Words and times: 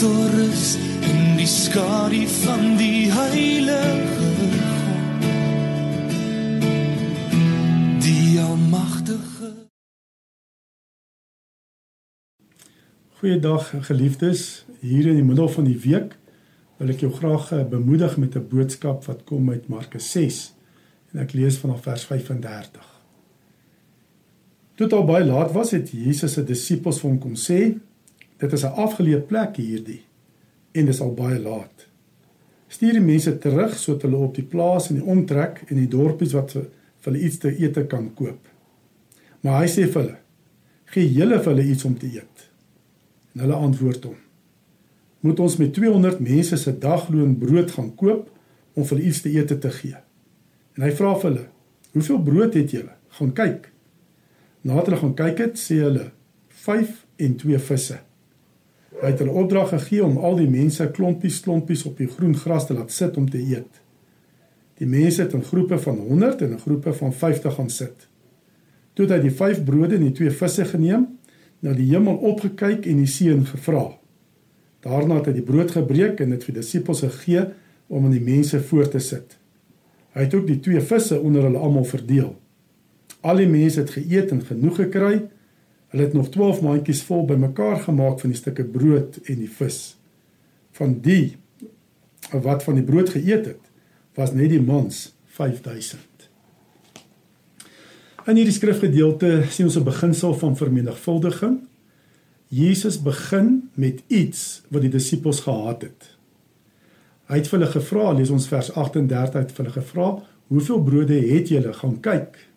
tot 0.00 0.30
rus 0.32 0.78
in 1.04 1.34
die 1.36 1.48
skadu 1.48 2.22
van 2.40 2.62
die 2.78 3.10
heilige 3.12 4.28
God. 4.46 4.54
Die 8.00 8.38
almagtige 8.40 9.50
Goeiedag 13.20 13.68
geliefdes. 13.90 14.64
Hier 14.80 15.10
in 15.10 15.20
die 15.20 15.26
middel 15.26 15.52
van 15.52 15.68
die 15.68 15.76
week 15.84 16.16
wil 16.80 16.94
ek 16.94 17.04
jou 17.04 17.12
graag 17.12 17.50
eh, 17.52 17.66
bemoedig 17.68 18.16
met 18.16 18.40
'n 18.40 18.48
boodskap 18.48 19.04
wat 19.04 19.26
kom 19.28 19.52
uit 19.52 19.68
Markus 19.68 20.08
6 20.16 20.54
en 21.12 21.20
ek 21.26 21.36
lees 21.36 21.60
vanaf 21.60 21.84
vers 21.84 22.08
35. 22.08 22.88
Toe 24.80 24.88
dit 24.88 24.96
al 24.96 25.04
baie 25.04 25.24
laat 25.24 25.52
was, 25.52 25.76
het 25.76 25.92
Jesus 25.92 26.32
se 26.32 26.44
disippels 26.44 27.04
vir 27.04 27.10
hom 27.10 27.18
kom 27.20 27.36
sê: 27.36 27.76
"Dit 28.40 28.52
is 28.56 28.64
'n 28.64 28.76
afgeleë 28.86 29.20
plek 29.28 29.56
hierdie 29.56 30.02
en 30.72 30.84
dit 30.84 30.94
is 30.94 31.00
al 31.00 31.14
baie 31.14 31.38
laat. 31.38 31.86
Stuur 32.68 32.92
die 32.92 33.00
mense 33.00 33.38
terug 33.38 33.74
sodat 33.78 34.02
hulle 34.02 34.16
op 34.16 34.34
die 34.34 34.44
plaas 34.44 34.90
in 34.90 34.96
die 34.96 35.04
omtrek 35.04 35.62
en 35.68 35.76
die 35.76 35.88
dorpies 35.88 36.32
wat 36.32 36.52
vir 36.52 36.68
hulle 37.00 37.20
iets 37.20 37.38
te 37.38 37.60
eet 37.60 37.86
kan 37.86 38.14
koop." 38.14 38.48
Maar 39.40 39.62
hy 39.62 39.68
sê 39.68 39.86
vir 39.88 40.02
hulle: 40.02 40.16
"Gee 40.84 41.12
julle 41.12 41.38
vir 41.42 41.54
hulle 41.54 41.70
iets 41.70 41.84
om 41.84 41.98
te 41.98 42.06
eet." 42.06 42.50
En 43.34 43.40
hulle 43.40 43.54
antwoord 43.54 44.04
hom: 44.04 44.16
"Moet 45.20 45.40
ons 45.40 45.56
met 45.56 45.74
200 45.74 46.20
mense 46.20 46.56
se 46.56 46.78
dagloon 46.78 47.38
brood 47.38 47.70
gaan 47.70 47.94
koop 47.94 48.30
om 48.74 48.84
vir 48.84 49.00
iets 49.00 49.20
te 49.20 49.32
eet 49.32 49.60
te 49.60 49.70
gee?" 49.70 49.96
En 50.76 50.82
hy 50.82 50.92
vra 50.92 51.14
vir 51.14 51.30
hulle: 51.30 51.46
"Hoeveel 51.92 52.22
brood 52.22 52.54
het 52.54 52.70
julle? 52.70 52.94
Gaan 53.08 53.32
kyk." 53.32 53.72
Nadat 54.60 54.86
hulle 54.86 55.00
gaan 55.00 55.14
kyk 55.14 55.38
het, 55.38 55.58
sê 55.58 55.80
hulle: 55.80 56.10
"5 56.48 57.06
en 57.16 57.36
2 57.36 57.58
visse." 57.58 58.09
Hy 58.98 59.12
het 59.12 59.22
hulle 59.22 59.36
opdrag 59.38 59.70
gegee 59.70 60.02
om 60.04 60.18
al 60.18 60.40
die 60.40 60.48
mense 60.50 60.88
klompies 60.90 61.38
klompies 61.44 61.86
op 61.86 62.00
die 62.00 62.08
groen 62.10 62.34
gras 62.36 62.66
te 62.66 62.74
laat 62.74 62.90
sit 62.92 63.16
om 63.16 63.28
te 63.30 63.38
eet. 63.38 63.80
Die 64.82 64.88
mense 64.88 65.22
het 65.22 65.36
in 65.36 65.44
groepe 65.44 65.78
van 65.78 65.98
100 66.08 66.42
en 66.42 66.56
in 66.56 66.60
groepe 66.60 66.92
van 66.96 67.12
50 67.12 67.54
gaan 67.54 67.70
sit. 67.70 68.06
Toe 68.96 69.06
het 69.06 69.14
hy 69.14 69.20
die 69.28 69.36
5 69.36 69.62
brode 69.64 69.96
en 69.96 70.06
die 70.08 70.14
2 70.16 70.34
visse 70.40 70.66
geneem, 70.72 71.06
na 71.60 71.74
die 71.76 71.90
hemel 71.92 72.16
opgekyk 72.32 72.88
en 72.88 73.02
die 73.02 73.10
seën 73.10 73.44
gevra. 73.46 73.86
Daarna 74.84 75.18
het 75.20 75.28
hy 75.28 75.34
die 75.36 75.44
brood 75.44 75.74
gebreek 75.76 76.22
en 76.24 76.32
dit 76.32 76.46
vir 76.46 76.56
die 76.56 76.62
disippels 76.62 77.04
gegee 77.04 77.44
om 77.92 78.06
aan 78.08 78.14
die 78.16 78.24
mense 78.24 78.60
voor 78.70 78.88
te 78.88 79.02
sit. 79.04 79.36
Hy 80.16 80.24
het 80.24 80.34
ook 80.34 80.46
die 80.48 80.58
2 80.64 80.80
visse 80.88 81.20
onder 81.20 81.44
hulle 81.46 81.60
almal 81.60 81.84
verdeel. 81.84 82.32
Al 83.20 83.42
die 83.42 83.50
mense 83.50 83.82
het 83.82 83.92
geëet 83.92 84.32
en 84.32 84.40
genoeg 84.46 84.80
gekry. 84.80 85.14
Hulle 85.90 86.04
het 86.06 86.12
nog 86.14 86.28
12 86.30 86.60
mandjies 86.62 87.02
vol 87.02 87.24
bymekaar 87.26 87.80
gemaak 87.82 88.20
van 88.20 88.30
die 88.30 88.38
stukke 88.38 88.64
brood 88.64 89.18
en 89.24 89.40
die 89.42 89.50
vis. 89.50 89.96
Van 90.78 91.00
die 91.02 91.36
wat 92.30 92.62
van 92.62 92.76
die 92.78 92.86
brood 92.86 93.10
geëet 93.10 93.48
het, 93.50 93.64
was 94.14 94.30
net 94.32 94.52
die 94.52 94.62
mans 94.62 95.08
5000. 95.34 96.28
In 98.30 98.38
hierdie 98.38 98.54
skrifgedeelte 98.54 99.46
sien 99.50 99.66
ons 99.66 99.78
'n 99.78 99.84
beginsel 99.84 100.34
van 100.34 100.56
vermenigvuldiging. 100.56 101.58
Jesus 102.48 103.02
begin 103.02 103.70
met 103.74 104.02
iets 104.06 104.62
wat 104.68 104.82
die 104.82 104.90
disippels 104.90 105.40
gehaat 105.40 105.82
het. 105.82 106.16
Hy 107.26 107.36
het 107.36 107.48
vir 107.48 107.58
hulle 107.58 107.70
gevra, 107.70 108.12
lees 108.12 108.30
ons 108.30 108.48
vers 108.48 108.72
38 108.72 109.40
het 109.40 109.52
vir 109.52 109.64
hulle 109.64 109.82
gevra, 109.82 110.22
"Hoeveel 110.46 110.82
brode 110.82 111.14
het 111.14 111.48
julle? 111.48 111.72
Gaan 111.72 112.00
kyk." 112.00 112.48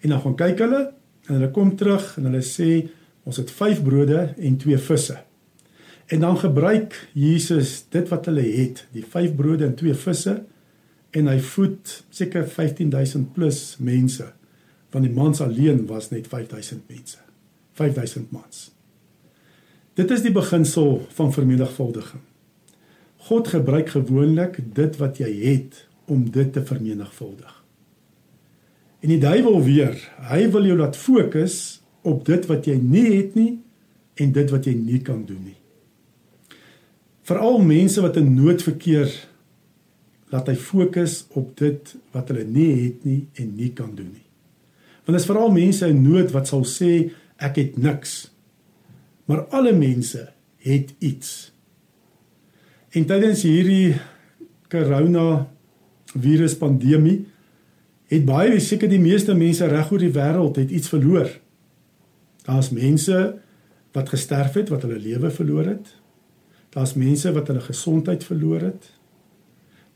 En 0.00 0.08
dan 0.08 0.20
gaan 0.20 0.34
kyk 0.34 0.58
hulle 0.58 0.92
en 1.26 1.36
hulle 1.36 1.50
kom 1.50 1.74
terug 1.76 2.16
en 2.18 2.30
hulle 2.30 2.42
sê, 2.42 2.88
"Ons 3.22 3.36
het 3.36 3.50
5 3.50 3.82
brode 3.82 4.34
en 4.36 4.56
2 4.56 4.78
visse." 4.78 5.18
En 6.06 6.20
dan 6.20 6.38
gebruik 6.38 7.08
Jesus 7.12 7.84
dit 7.88 8.08
wat 8.08 8.24
hulle 8.26 8.42
het, 8.42 8.86
die 8.92 9.04
5 9.04 9.34
brode 9.34 9.64
en 9.64 9.74
2 9.74 9.94
visse, 9.94 10.42
en 11.10 11.26
hy 11.26 11.38
voed 11.38 12.04
seker 12.10 12.48
15000 12.48 13.32
plus 13.32 13.76
mense 13.78 14.32
van 14.90 15.02
die 15.02 15.12
mans 15.14 15.40
alleen 15.40 15.86
was 15.86 16.10
net 16.10 16.26
5000 16.26 16.82
mense. 16.88 17.18
5000 17.72 18.30
mans. 18.30 18.70
Dit 19.94 20.10
is 20.10 20.22
die 20.22 20.32
beginsel 20.32 21.06
van 21.14 21.32
vermenigvuldiging. 21.32 22.22
God 23.16 23.48
gebruik 23.48 23.88
gewoonlik 23.88 24.58
dit 24.74 24.96
wat 24.96 25.18
jy 25.18 25.30
het 25.44 25.86
om 26.10 26.30
dit 26.30 26.52
te 26.52 26.62
vermenigvuldig. 26.64 27.59
En 29.00 29.08
die 29.08 29.20
duiwel 29.20 29.62
weer, 29.64 29.96
hy 30.28 30.44
wil 30.52 30.66
jou 30.68 30.76
laat 30.76 30.96
fokus 30.96 31.80
op 32.04 32.24
dit 32.28 32.44
wat 32.50 32.68
jy 32.68 32.76
nie 32.80 33.06
het 33.14 33.36
nie 33.38 33.54
en 34.20 34.32
dit 34.36 34.52
wat 34.52 34.68
jy 34.68 34.74
nie 34.76 35.00
kan 35.04 35.22
doen 35.24 35.40
nie. 35.40 35.56
Veral 37.24 37.60
mense 37.64 38.02
wat 38.04 38.18
in 38.20 38.34
nood 38.36 38.62
verkeer, 38.64 39.12
laat 40.30 40.50
hy 40.50 40.56
fokus 40.58 41.24
op 41.38 41.54
dit 41.58 41.94
wat 42.14 42.28
hulle 42.30 42.44
nie 42.46 42.72
het 42.84 43.06
nie 43.06 43.22
en 43.40 43.54
nie 43.56 43.70
kan 43.76 43.94
doen 43.96 44.10
nie. 44.12 44.26
Want 45.06 45.16
dit 45.16 45.22
is 45.22 45.30
veral 45.30 45.50
mense 45.54 45.88
in 45.90 46.04
nood 46.04 46.30
wat 46.34 46.50
sal 46.50 46.66
sê 46.68 46.92
ek 47.40 47.56
het 47.58 47.78
niks. 47.80 48.28
Maar 49.30 49.46
alle 49.56 49.72
mense 49.74 50.28
het 50.66 50.92
iets. 50.98 51.50
En 52.94 53.06
tydens 53.08 53.42
hierdie 53.46 53.96
corona 54.70 55.46
virus 56.12 56.56
pandemie 56.58 57.24
het 58.10 58.24
baie 58.26 58.58
seker 58.60 58.90
die 58.90 59.00
meeste 59.00 59.34
mense 59.38 59.66
reg 59.70 59.92
oor 59.92 60.02
die 60.02 60.14
wêreld 60.14 60.58
het 60.58 60.72
iets 60.74 60.90
verloor. 60.90 61.30
Daar's 62.46 62.70
mense 62.74 63.20
wat 63.94 64.08
gesterf 64.10 64.56
het, 64.58 64.70
wat 64.72 64.82
hulle 64.86 64.98
lewe 64.98 65.30
verloor 65.30 65.68
het. 65.70 65.94
Daar's 66.74 66.94
mense 66.98 67.32
wat 67.34 67.50
hulle 67.50 67.62
gesondheid 67.62 68.24
verloor 68.24 68.60
het. 68.60 68.90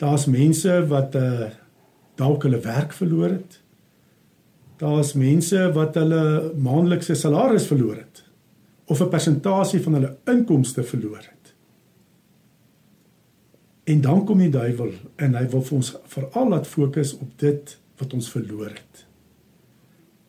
Daar's 0.03 0.27
mense 0.31 0.81
wat 0.91 1.19
uh 1.19 1.51
dalk 2.15 2.45
hulle 2.47 2.61
werk 2.63 2.93
verloor 2.95 3.33
het. 3.33 3.57
Daar's 4.79 5.13
mense 5.19 5.73
wat 5.75 5.97
hulle 5.99 6.53
maandelikse 6.55 7.15
salaris 7.19 7.67
verloor 7.67 7.97
het 7.97 8.23
of 8.87 9.01
'n 9.01 9.09
persentasie 9.09 9.83
van 9.83 9.93
hulle 9.93 10.17
inkomste 10.25 10.83
verloor 10.83 11.17
het. 11.17 11.55
En 13.85 14.01
dan 14.01 14.25
kom 14.25 14.39
die 14.39 14.51
duiwel 14.51 14.93
en 15.17 15.35
hy 15.35 15.49
wil 15.49 15.63
vir 15.63 15.77
ons 15.77 15.97
veral 16.07 16.49
laat 16.49 16.67
fokus 16.67 17.19
op 17.19 17.39
dit 17.39 17.79
wat 18.01 18.15
ons 18.17 18.31
verloor 18.31 18.73
het. 18.75 19.05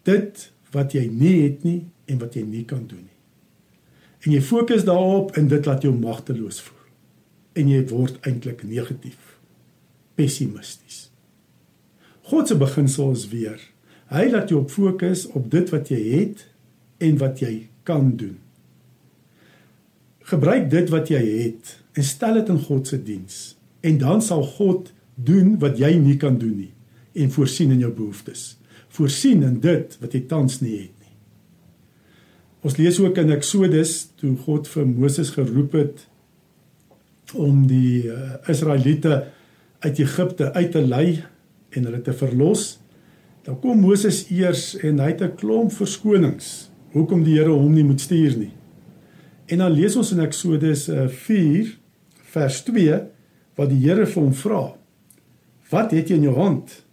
Dit 0.05 0.49
wat 0.75 0.93
jy 0.93 1.05
nie 1.09 1.35
het 1.43 1.63
nie 1.65 1.85
en 2.11 2.19
wat 2.21 2.35
jy 2.37 2.43
nie 2.45 2.65
kan 2.67 2.83
doen 2.87 3.05
nie. 3.05 3.19
En 4.25 4.33
jy 4.33 4.41
fokus 4.41 4.85
daarop 4.85 5.35
en 5.37 5.47
dit 5.49 5.65
laat 5.65 5.85
jou 5.85 5.93
magteloos 5.93 6.59
voel. 6.65 6.81
En 7.55 7.69
jy 7.71 7.81
word 7.87 8.17
eintlik 8.27 8.65
negatief, 8.67 9.37
pessimisties. 10.17 11.05
God 12.25 12.49
se 12.49 12.57
beginsel 12.57 13.13
is 13.15 13.27
weer 13.31 13.61
Hy 14.13 14.27
laat 14.29 14.51
jou 14.53 14.59
op 14.61 14.69
fokus 14.69 15.25
op 15.33 15.47
dit 15.49 15.69
wat 15.73 15.89
jy 15.89 16.01
het 16.11 16.43
en 17.01 17.15
wat 17.17 17.41
jy 17.41 17.53
kan 17.87 18.11
doen. 18.17 18.37
Gebruik 20.29 20.69
dit 20.69 20.91
wat 20.93 21.09
jy 21.09 21.21
het 21.25 21.73
en 21.97 22.05
stel 22.05 22.37
dit 22.37 22.51
in 22.53 22.61
God 22.67 22.89
se 22.89 22.99
diens 23.01 23.39
en 23.85 23.97
dan 24.01 24.21
sal 24.21 24.45
God 24.57 24.91
doen 25.15 25.55
wat 25.61 25.79
jy 25.81 25.95
nie 26.01 26.17
kan 26.21 26.37
doen 26.41 26.53
nie 26.59 26.74
en 27.15 27.31
voorsien 27.31 27.71
in 27.71 27.79
jou 27.79 27.91
behoeftes. 27.95 28.57
Voorsien 28.95 29.43
in 29.43 29.59
dit 29.63 29.97
wat 30.01 30.13
jy 30.13 30.21
tans 30.29 30.59
nie 30.61 30.75
het 30.75 30.93
nie. 31.01 31.13
Ons 32.65 32.77
lees 32.77 32.99
ook 32.99 33.17
in 33.21 33.33
Eksodus 33.35 33.95
toe 34.19 34.35
God 34.45 34.67
vir 34.67 34.87
Moses 34.89 35.31
geroep 35.35 35.75
het 35.79 36.07
om 37.33 37.65
die 37.67 38.05
uh, 38.07 38.35
Israeliete 38.51 39.23
uit 39.85 39.99
Egipte 39.99 40.51
uit 40.53 40.71
te 40.71 40.81
lei 40.81 41.23
en 41.75 41.87
hulle 41.87 42.01
te 42.01 42.13
verlos 42.13 42.75
Dan 43.45 43.59
kom 43.61 43.77
Moses 43.77 44.23
eers 44.33 44.73
en 44.81 44.99
hy 44.99 45.11
het 45.11 45.21
'n 45.21 45.35
klomp 45.37 45.71
verskonings 45.71 46.69
hoekom 46.91 47.23
die 47.23 47.37
Here 47.37 47.53
hom 47.53 47.73
nie 47.73 47.83
moet 47.83 48.01
stuur 48.01 48.37
nie. 48.37 48.53
En 49.45 49.57
dan 49.57 49.71
lees 49.71 49.95
ons 49.95 50.11
in 50.11 50.19
Eksodus 50.19 50.89
4 51.07 51.65
eh, 51.65 51.75
vers 52.33 52.63
2 52.63 53.01
wat 53.55 53.69
die 53.69 53.85
Here 53.85 54.05
vir 54.05 54.23
hom 54.23 54.33
vra: 54.33 54.73
"Wat 55.69 55.91
het 55.91 56.09
jy 56.09 56.15
in 56.15 56.23
jou 56.23 56.35
hand?" 56.35 56.84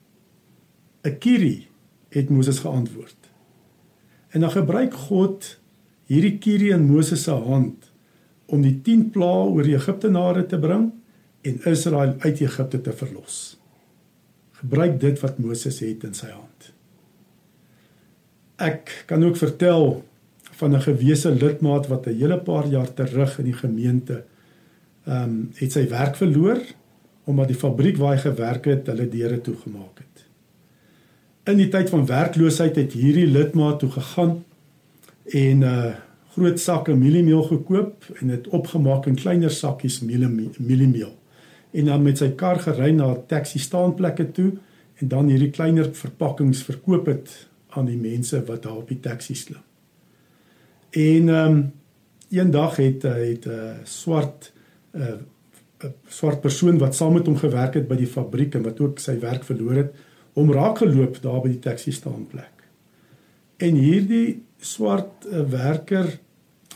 'n 1.05 1.19
Kierie 1.19 1.69
het 2.09 2.29
Moses 2.31 2.59
geantwoord. 2.59 3.17
En 4.29 4.41
dan 4.41 4.51
gebruik 4.51 4.95
God 4.95 5.59
hierdie 6.07 6.39
kierie 6.39 6.73
in 6.73 6.85
Moses 6.85 7.23
se 7.23 7.31
hand 7.31 7.93
om 8.47 8.63
die 8.63 8.81
10 8.81 9.11
plaae 9.11 9.49
oor 9.49 9.63
die 9.63 9.77
Egiptenare 9.77 10.47
te 10.47 10.59
bring 10.59 10.91
en 11.41 11.65
Israel 11.65 12.15
uit 12.19 12.41
Egipte 12.41 12.81
te 12.81 12.93
verlos 12.93 13.63
gebruik 14.63 15.01
dit 15.03 15.21
wat 15.23 15.41
Moses 15.43 15.81
het 15.83 16.05
in 16.07 16.15
sy 16.15 16.31
hand. 16.31 16.71
Ek 18.63 18.93
kan 19.11 19.25
ook 19.27 19.39
vertel 19.41 20.05
van 20.61 20.77
'n 20.77 20.87
gewese 20.87 21.31
lidmaat 21.35 21.89
wat 21.91 22.07
'n 22.07 22.19
hele 22.19 22.39
paar 22.39 22.67
jaar 22.67 22.95
terug 22.95 23.39
in 23.39 23.45
die 23.45 23.61
gemeente 23.65 24.25
ehm 25.05 25.23
um, 25.23 25.51
het 25.55 25.73
sy 25.73 25.89
werk 25.89 26.17
verloor 26.17 26.61
omdat 27.25 27.49
die 27.49 27.59
fabriek 27.59 27.97
waar 27.97 28.15
hy 28.15 28.21
gewerk 28.21 28.65
het 28.65 28.87
hulle 28.87 29.09
deure 29.09 29.41
toegemaak 29.41 29.99
het. 29.99 30.27
In 31.43 31.59
die 31.59 31.69
tyd 31.69 31.91
van 31.91 32.07
werkloosheid 32.07 32.77
het 32.79 32.93
hierdie 32.95 33.27
lidmaat 33.27 33.81
toe 33.83 33.91
gegaan 33.91 34.45
en 35.25 35.69
uh 35.69 35.93
groot 36.33 36.61
sakke 36.61 36.95
mieliemeel 36.97 37.43
gekoop 37.45 38.07
en 38.21 38.31
dit 38.33 38.47
opgemaak 38.57 39.05
in 39.07 39.19
kleiner 39.21 39.51
sakkies 39.53 39.99
mieliemeel. 40.01 41.11
En 41.77 41.91
dan 41.91 42.03
met 42.03 42.23
sy 42.23 42.31
kar 42.41 42.57
gery 42.65 42.89
na 42.97 43.11
taxi 43.29 43.61
staanplekke 43.61 44.31
toe 44.33 44.47
en 45.03 45.11
dan 45.13 45.29
hierdie 45.29 45.51
kleiner 45.53 45.91
verpakkings 45.93 46.63
verkoop 46.65 47.11
het 47.13 47.35
aan 47.77 47.91
die 47.91 47.99
mense 48.01 48.41
wat 48.49 48.63
daar 48.65 48.79
op 48.81 48.89
die 48.89 49.01
taxi 49.01 49.37
klim. 49.45 49.61
En 50.91 51.29
ehm 51.29 51.53
um, 51.53 51.61
eendag 52.33 52.77
het 52.77 53.03
het 53.03 53.47
'n 53.47 53.51
uh, 53.51 53.85
swart 53.85 54.53
'n 54.95 55.03
uh, 55.85 55.91
swart 56.09 56.41
persoon 56.41 56.79
wat 56.79 56.95
saam 56.95 57.13
met 57.13 57.27
hom 57.27 57.37
gewerk 57.37 57.75
het 57.75 57.89
by 57.89 57.97
die 57.97 58.07
fabriek 58.07 58.55
en 58.55 58.63
wat 58.63 58.81
ook 58.81 58.99
sy 58.99 59.19
werk 59.19 59.45
verloor 59.45 59.75
het, 59.75 59.93
hom 60.39 60.53
raak 60.53 60.79
geloop 60.83 61.21
daar 61.23 61.41
by 61.45 61.53
die 61.53 61.63
taxi 61.63 61.93
staanplek. 61.93 62.65
En 63.63 63.77
hierdie 63.79 64.43
swart 64.63 65.27
uh, 65.29 65.43
werker 65.51 66.19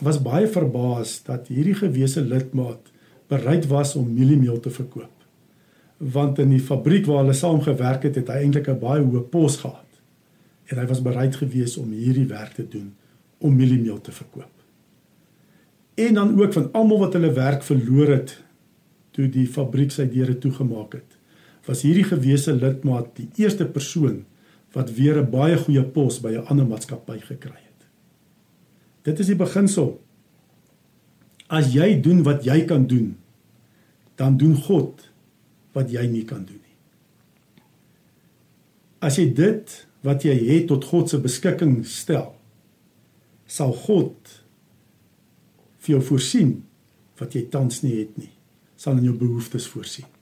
was 0.05 0.21
baie 0.21 0.47
verbaas 0.47 1.21
dat 1.25 1.49
hierdie 1.49 1.75
gewese 1.75 2.21
lidmaat 2.21 2.91
bereid 3.27 3.65
was 3.67 3.95
om 3.95 4.13
mieliemeel 4.13 4.59
te 4.59 4.69
verkoop. 4.69 5.13
Want 5.97 6.39
in 6.39 6.53
die 6.53 6.61
fabriek 6.61 7.07
waar 7.09 7.23
hulle 7.23 7.33
saam 7.33 7.61
gewerk 7.65 8.05
het, 8.05 8.15
het 8.15 8.29
hy 8.29 8.43
eintlik 8.45 8.69
'n 8.69 8.79
baie 8.79 9.01
hoë 9.01 9.23
pos 9.33 9.57
gehad. 9.57 9.89
En 10.69 10.77
hy 10.77 10.85
was 10.85 11.01
bereid 11.01 11.35
gewees 11.35 11.77
om 11.77 11.91
hierdie 11.91 12.27
werk 12.27 12.53
te 12.53 12.67
doen 12.67 12.93
om 13.37 13.55
mieliemeel 13.55 14.01
te 14.01 14.11
verkoop. 14.11 14.53
En 15.97 16.13
dan 16.13 16.39
ook 16.41 16.53
van 16.53 16.69
almal 16.71 16.99
wat 16.99 17.13
hulle 17.13 17.31
werk 17.33 17.63
verloor 17.63 18.07
het 18.07 18.43
toe 19.11 19.29
die 19.29 19.47
fabriek 19.47 19.91
sy 19.91 20.05
deure 20.09 20.37
toegemaak 20.37 20.93
het, 20.93 21.16
was 21.67 21.83
hierdie 21.83 22.07
gewese 22.07 22.55
lidmaat 22.55 23.13
die 23.19 23.27
eerste 23.43 23.67
persoon 23.67 24.23
wat 24.75 24.93
weer 24.95 25.19
'n 25.19 25.29
baie 25.31 25.57
goeie 25.57 25.83
pos 25.83 26.19
by 26.19 26.31
'n 26.31 26.47
ander 26.47 26.65
maatskappy 26.65 27.19
gekry 27.19 27.59
het. 27.59 27.81
Dit 29.03 29.19
is 29.19 29.27
die 29.27 29.35
beginsel. 29.35 30.01
As 31.47 31.73
jy 31.73 32.01
doen 32.01 32.23
wat 32.23 32.43
jy 32.43 32.65
kan 32.65 32.87
doen, 32.87 33.17
dan 34.15 34.37
doen 34.37 34.55
God 34.55 35.11
wat 35.71 35.91
jy 35.91 36.07
nie 36.07 36.25
kan 36.25 36.45
doen 36.45 36.59
nie. 36.59 36.77
As 38.99 39.15
jy 39.15 39.33
dit 39.33 39.87
wat 40.01 40.23
jy 40.23 40.35
het 40.47 40.67
tot 40.67 40.85
God 40.85 41.09
se 41.09 41.19
beskikking 41.19 41.85
stel, 41.85 42.35
sal 43.45 43.73
God 43.73 44.43
vir 45.77 45.95
jou 45.95 46.01
voorsien 46.01 46.63
wat 47.19 47.33
jy 47.33 47.47
tans 47.49 47.81
nie 47.81 47.99
het 47.99 48.17
nie. 48.17 48.31
Sal 48.75 48.97
in 48.97 49.03
jou 49.03 49.15
behoeftes 49.17 49.67
voorsien. 49.67 50.16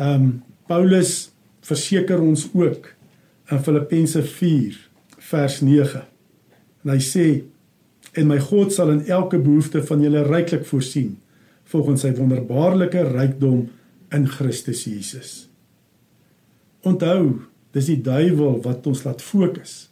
Ehm 0.00 0.14
um, 0.14 0.30
Paulus 0.70 1.32
verseker 1.66 2.20
ons 2.22 2.44
ook 2.54 2.84
in 3.50 3.58
Filippense 3.58 4.22
4 4.22 4.76
vers 5.18 5.56
9 5.66 6.04
En 6.84 6.94
hy 6.94 7.00
sê 7.04 7.26
en 8.18 8.28
my 8.30 8.38
God 8.42 8.72
sal 8.74 8.92
in 8.94 9.04
elke 9.12 9.38
behoefte 9.38 9.82
van 9.86 10.02
julle 10.02 10.24
ryklik 10.26 10.64
voorsien 10.68 11.14
volgens 11.70 12.02
sy 12.06 12.10
wonderbaarlike 12.16 13.04
rykdom 13.12 13.68
in 14.16 14.24
Christus 14.26 14.82
Jesus. 14.88 15.30
Onthou, 16.82 17.44
dis 17.76 17.92
die 17.92 18.00
duiwel 18.02 18.58
wat 18.64 18.88
ons 18.90 19.04
laat 19.06 19.22
fokus 19.22 19.84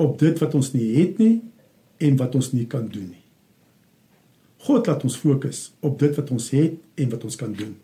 op 0.00 0.16
dit 0.20 0.38
wat 0.40 0.54
ons 0.56 0.72
nie 0.72 0.88
het 0.94 1.20
nie 1.20 1.34
en 2.06 2.16
wat 2.20 2.36
ons 2.38 2.52
nie 2.54 2.64
kan 2.70 2.86
doen 2.88 3.10
nie. 3.10 3.24
God 4.66 4.88
laat 4.88 5.04
ons 5.04 5.18
fokus 5.20 5.66
op 5.84 5.98
dit 6.00 6.16
wat 6.16 6.32
ons 6.32 6.48
het 6.54 6.78
en 6.96 7.12
wat 7.12 7.26
ons 7.28 7.36
kan 7.40 7.52
doen. 7.52 7.74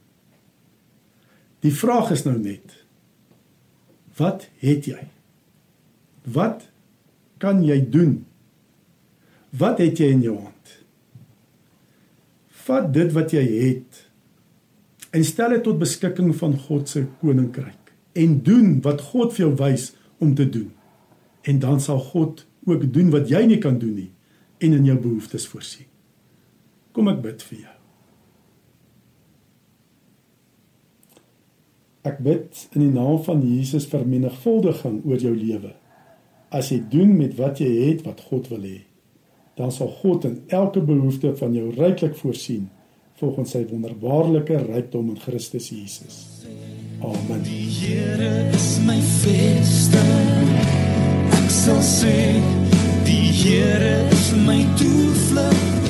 Die 1.63 1.75
vraag 1.75 2.11
is 2.15 2.25
nou 2.27 2.37
net 2.39 2.79
wat 4.19 4.49
het 4.61 4.87
jy? 4.91 5.01
Wat 6.35 6.67
kan 7.43 7.63
jy 7.65 7.79
doen? 7.91 8.19
Wat 9.57 9.81
het 9.81 9.99
jy 10.03 10.11
in 10.13 10.25
jou 10.27 10.37
hand? 10.37 10.75
Vat 12.67 12.91
dit 12.95 13.11
wat 13.17 13.33
jy 13.35 13.43
het 13.47 14.03
en 15.13 15.25
stel 15.29 15.57
dit 15.57 15.65
tot 15.67 15.81
beskikking 15.81 16.31
van 16.37 16.55
God 16.69 16.93
se 16.93 17.05
koninkryk 17.21 17.93
en 18.19 18.39
doen 18.45 18.79
wat 18.85 19.03
God 19.13 19.35
vir 19.35 19.47
jou 19.47 19.53
wys 19.61 19.91
om 20.23 20.35
te 20.37 20.47
doen. 20.49 20.71
En 21.43 21.59
dan 21.59 21.81
sal 21.81 22.01
God 22.13 22.45
ook 22.69 22.87
doen 22.95 23.11
wat 23.13 23.31
jy 23.33 23.45
nie 23.49 23.61
kan 23.63 23.79
doen 23.83 23.97
nie 23.97 24.11
en 24.63 24.77
in 24.79 24.87
jou 24.87 24.99
behoeftes 25.01 25.49
voorsien. 25.51 25.89
Kom 26.93 27.11
ek 27.11 27.23
bid 27.25 27.43
vir 27.49 27.65
jou. 27.65 27.79
Ek 32.03 32.19
bid 32.19 32.67
in 32.75 32.83
die 32.83 32.95
naam 32.95 33.21
van 33.23 33.45
Jesus 33.47 33.87
vir 33.91 34.03
menigvuldiging 34.09 35.03
oor 35.07 35.23
jou 35.23 35.35
lewe 35.37 35.77
as 36.53 36.69
jy 36.69 36.83
doen 36.93 37.15
met 37.17 37.33
wat 37.39 37.63
jy 37.63 37.71
het 37.89 38.03
wat 38.05 38.21
God 38.29 38.51
wil 38.53 38.65
hê, 38.67 38.83
dan 39.57 39.73
sal 39.73 39.89
God 40.03 40.27
in 40.29 40.39
elke 40.53 40.83
behoefte 40.85 41.33
van 41.39 41.55
jou 41.57 41.71
ryklik 41.79 42.17
voorsien 42.19 42.69
volgens 43.21 43.55
sy 43.55 43.63
wonderbaarlike 43.71 44.59
rykdom 44.67 45.13
in 45.15 45.21
Christus 45.23 45.71
Jesus. 45.73 46.19
Amen. 47.03 47.43
Die 47.47 47.69
Here 47.71 48.49
is 48.55 48.79
my 48.87 48.99
vesting. 49.23 50.53
Ek 51.39 51.49
sal 51.51 51.81
sê 51.87 52.17
die 53.07 53.31
Here 53.43 53.95
is 54.13 54.33
my 54.47 54.61
toevlug. 54.81 55.82